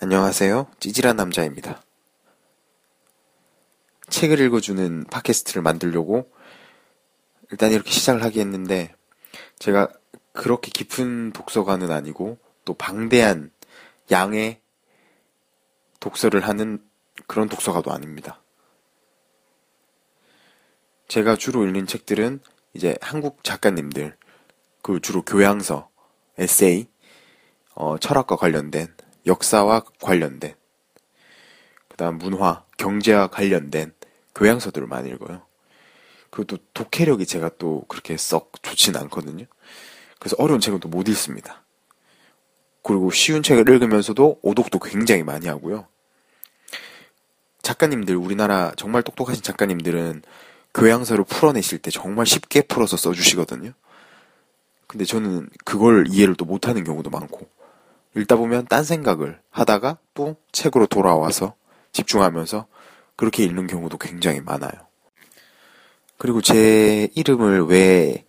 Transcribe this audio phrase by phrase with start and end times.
[0.00, 0.66] 안녕하세요.
[0.80, 1.80] 찌질한 남자입니다.
[4.08, 6.28] 책을 읽어주는 팟캐스트를 만들려고
[7.52, 8.92] 일단 이렇게 시작을 하게 했는데
[9.60, 9.88] 제가
[10.32, 13.52] 그렇게 깊은 독서가는 아니고 또 방대한
[14.10, 14.60] 양의
[16.00, 16.84] 독서를 하는
[17.28, 18.42] 그런 독서가도 아닙니다.
[21.06, 22.40] 제가 주로 읽는 책들은
[22.72, 24.16] 이제 한국 작가님들,
[24.82, 25.88] 그 주로 교양서,
[26.36, 26.88] 에세이,
[27.74, 28.92] 어, 철학과 관련된,
[29.26, 30.54] 역사와 관련된,
[31.88, 33.92] 그 다음 문화, 경제와 관련된
[34.34, 35.42] 교양서들을 많이 읽어요.
[36.48, 39.46] 또 독해력이 제가 또 그렇게 썩 좋지는 않거든요.
[40.18, 41.64] 그래서 어려운 책은 또 못 읽습니다.
[42.82, 45.86] 그리고 쉬운 책을 읽으면서도 오독도 굉장히 많이 하고요.
[47.62, 50.22] 작가님들, 우리나라 정말 똑똑하신 작가님들은
[50.74, 53.72] 교양서를 풀어내실 때 정말 쉽게 풀어서 써주시거든요.
[54.86, 57.48] 근데 저는 그걸 이해를 또 못하는 경우도 많고,
[58.16, 61.54] 읽다 보면 딴 생각을 하다가 또 책으로 돌아와서
[61.92, 62.66] 집중하면서
[63.16, 64.72] 그렇게 읽는 경우도 굉장히 많아요.
[66.18, 68.24] 그리고 제 이름을 왜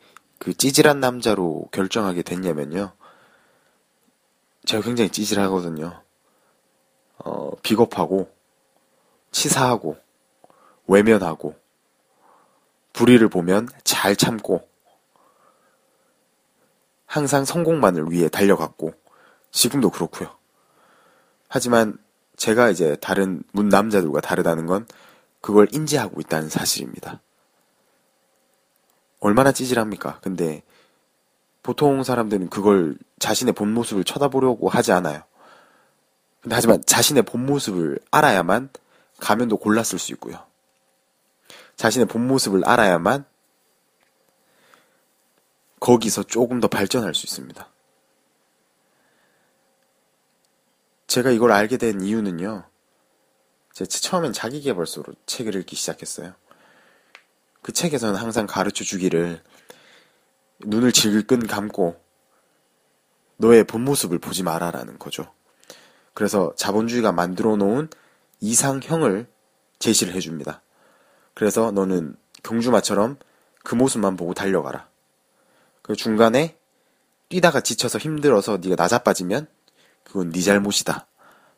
[0.45, 2.92] 그 찌질한 남자로 결정하게 됐냐면요.
[4.66, 6.03] 제가 굉장히 찌질하거든요.
[7.17, 8.31] 어, 비겁하고,
[9.31, 9.97] 치사하고,
[10.86, 11.55] 외면하고,
[12.94, 14.67] 불의를 보면 잘 참고,
[17.08, 18.94] 항상 성공만을 위해 달려갔고,
[19.56, 20.36] 지금도 그렇고요.
[21.48, 21.98] 하지만
[22.36, 24.86] 제가 이제 다른 문 남자들과 다르다는 건
[25.39, 27.22] 그걸 인지하고 있다는 사실입니다.
[29.22, 30.20] 얼마나 찌질합니까?
[30.22, 30.61] 근데
[31.64, 35.23] 보통 사람들은 그걸 자신의 본 모습을 쳐다보려고 하지 않아요.
[36.42, 38.70] 근데 하지만 자신의 본 모습을 알아야만
[39.20, 40.44] 가면도 골랐을 수 있고요.
[41.78, 43.23] 자신의 본 모습을 알아야만
[45.80, 47.70] 거기서 조금 더 발전할 수 있습니다.
[51.08, 52.64] 제가 이걸 알게 된 이유는요.
[53.73, 56.34] 제가 처음엔 자기계발서로 책을 읽기 시작했어요.
[57.61, 59.42] 그 책에서는 항상 가르쳐 주기를
[60.60, 61.99] 눈을 질끈 감고
[63.38, 65.33] 너의 본 모습을 보지 마라라는 거죠.
[66.14, 67.89] 그래서 자본주의가 만들어 놓은
[68.39, 69.27] 이상형을
[69.80, 70.61] 제시를 해줍니다.
[71.33, 73.17] 그래서 너는 경주마처럼
[73.64, 74.88] 그 모습만 보고 달려가라.
[75.82, 76.58] 그 중간에
[77.27, 79.48] 뛰다가 지쳐서 힘들어서 네가 나자빠지면
[80.05, 81.08] 그건 네 잘못이다.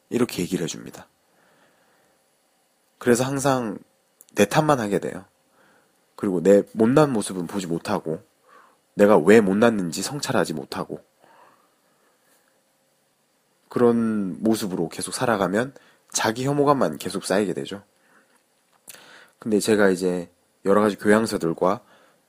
[0.09, 1.07] 이렇게 얘기를 해줍니다.
[2.97, 3.77] 그래서 항상
[4.35, 5.25] 내 탓만 하게 돼요.
[6.15, 8.23] 그리고 내 못난 모습은 보지 못하고
[8.95, 11.03] 내가 왜 못났는지 성찰하지 못하고
[13.69, 15.73] 그런 모습으로 계속 살아가면
[16.09, 17.83] 자기 혐오감만 계속 쌓이게 되죠.
[19.37, 20.31] 근데 제가 이제
[20.65, 21.81] 여러 가지 교양서들과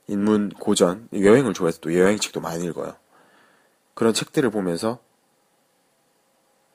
[0.09, 2.95] 인문, 고전, 여행을 좋아해서 또 여행책도 많이 읽어요.
[3.95, 5.01] 그런 책들을 보면서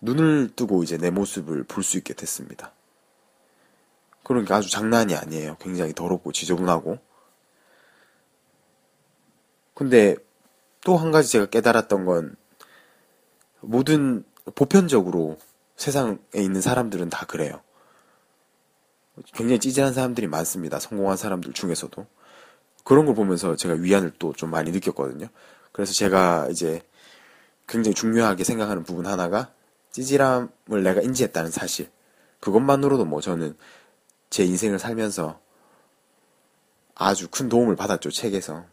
[0.03, 2.73] 눈을 뜨고 이제 내 모습을 볼 수 있게 됐습니다.
[4.23, 5.57] 그러니까 아주 장난이 아니에요.
[5.59, 6.97] 굉장히 더럽고 지저분하고.
[9.73, 10.15] 근데
[10.81, 12.35] 또 한 가지 제가 깨달았던 건
[13.61, 14.23] 모든
[14.55, 15.37] 보편적으로
[15.77, 17.61] 세상에 있는 사람들은 다 그래요.
[19.33, 20.79] 굉장히 찌질한 사람들이 많습니다.
[20.79, 22.05] 성공한 사람들 중에서도.
[22.83, 25.27] 그런 걸 보면서 제가 위안을 또 좀 많이 느꼈거든요.
[25.71, 26.81] 그래서 제가 이제
[27.67, 29.53] 굉장히 중요하게 생각하는 부분 하나가
[29.93, 31.89] 찌질함을 내가 인지했다는 사실.
[32.39, 33.57] 그것만으로도 뭐 저는
[34.29, 35.39] 제 인생을 살면서
[36.95, 38.65] 아주 큰 도움을 받았죠, 책에서.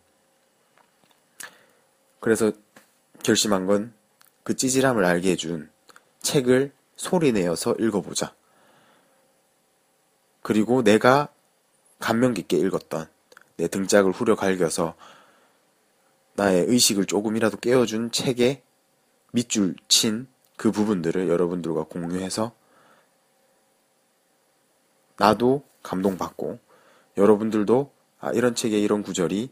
[2.20, 2.52] 그래서
[3.22, 4.00] 결심한 건
[4.42, 5.70] 그 찌질함을 알게 해준
[6.22, 8.34] 책을 소리내어서 읽어보자.
[10.42, 11.28] 그리고 내가
[11.98, 13.08] 감명 깊게 읽었던
[13.56, 14.96] 내 등짝을 후려 갈겨서
[16.34, 18.62] 나의 의식을 조금이라도 깨워준 책에
[19.32, 20.26] 밑줄 친
[20.60, 22.52] 그 부분들을 여러분들과 공유해서
[25.16, 26.58] 나도 감동받고
[27.16, 29.50] 여러분들도 아, 이런 책에 이런 구절이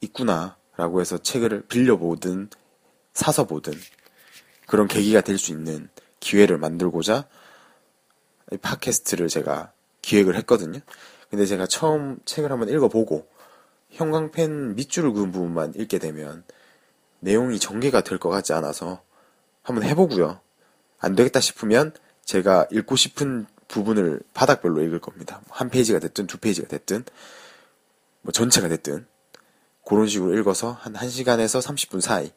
[0.00, 2.50] 있구나 라고 해서 책을 빌려보든
[3.14, 3.72] 사서 보든
[4.68, 5.88] 그런 계기가 될 수 있는
[6.20, 7.26] 기회를 만들고자
[8.62, 9.72] 팟캐스트를 제가
[10.02, 10.78] 기획을 했거든요.
[11.30, 13.28] 근데 제가 처음 책을 한번 읽어보고
[13.90, 16.44] 형광펜 밑줄을 그은 부분만 읽게 되면
[17.20, 19.02] 내용이 전개가 될 것 같지 않아서
[19.62, 20.40] 한번 해보고요.
[20.98, 21.92] 안 되겠다 싶으면
[22.24, 25.40] 제가 읽고 싶은 부분을 바닥별로 읽을 겁니다.
[25.50, 27.04] 한 페이지가 됐든 두 페이지가 됐든
[28.22, 29.06] 뭐 전체가 됐든
[29.86, 32.32] 그런 식으로 읽어서 한 1시간에서 30분 사이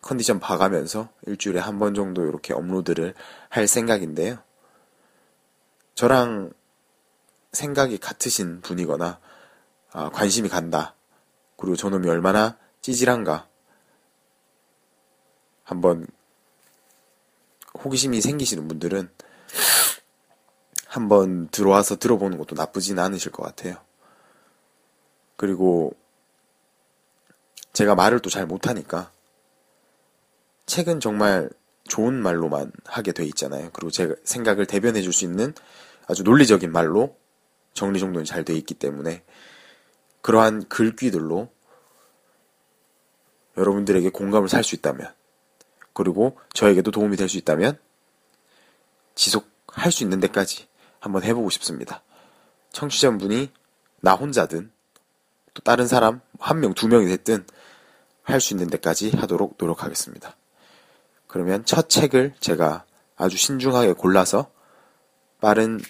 [0.00, 3.14] 컨디션 봐가면서 일주일에 한 번 정도 이렇게 업로드를
[3.48, 4.38] 할 생각인데요.
[5.94, 6.52] 저랑
[7.52, 9.18] 생각이 같으신 분이거나
[9.92, 10.94] 아, 관심이 간다.
[11.56, 13.48] 그리고 저놈이 얼마나 찌질한가
[15.68, 16.06] 한번
[17.84, 19.10] 호기심이 생기시는 분들은
[20.86, 23.76] 한번 들어와서 들어보는 것도 나쁘진 않으실 것 같아요.
[25.36, 25.92] 그리고
[27.74, 29.12] 제가 말을 또 잘 못하니까
[30.64, 31.50] 책은 정말
[31.84, 33.68] 좋은 말로만 하게 돼 있잖아요.
[33.74, 35.52] 그리고 제 생각을 대변해 줄 수 있는
[36.06, 37.14] 아주 논리적인 말로
[37.74, 39.22] 정리정돈이 잘 돼 있기 때문에
[40.22, 41.52] 그러한 글귀들로
[43.58, 45.17] 여러분들에게 공감을 살 수 있다면
[45.98, 47.76] 그리고 저에게도 도움이 될 수 있다면
[49.16, 50.68] 지속할 수 있는 데까지
[51.00, 52.04] 한번 해보고 싶습니다.
[52.70, 53.50] 청취자분이
[54.00, 54.70] 나 혼자든
[55.54, 57.44] 또 다른 사람 한 명, 두 명이 됐든
[58.22, 60.36] 할 수 있는 데까지 하도록 노력하겠습니다.
[61.26, 62.84] 그러면 첫 책을 제가
[63.16, 64.52] 아주 신중하게 골라서
[65.40, 65.80] 빠른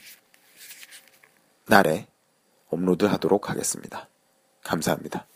[1.66, 2.06] 날에
[2.70, 4.08] 업로드 하도록 하겠습니다.
[4.64, 5.26] 감사합니다.